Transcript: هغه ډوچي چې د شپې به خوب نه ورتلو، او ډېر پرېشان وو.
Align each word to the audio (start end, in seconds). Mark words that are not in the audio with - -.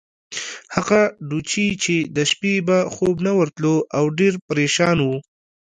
هغه 0.75 1.01
ډوچي 1.29 1.67
چې 1.83 1.95
د 2.15 2.17
شپې 2.31 2.53
به 2.67 2.77
خوب 2.93 3.15
نه 3.27 3.31
ورتلو، 3.39 3.75
او 3.97 4.03
ډېر 4.19 4.33
پرېشان 4.49 4.97
وو. 5.05 5.15